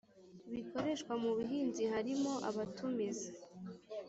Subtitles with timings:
[0.51, 3.29] bikoreshwa mu buhinzi harimo abatumiza